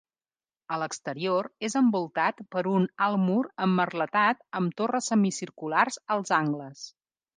[0.75, 6.83] A l'exterior, és envoltat per un alt mur emmerletat amb torres semicirculars als angles.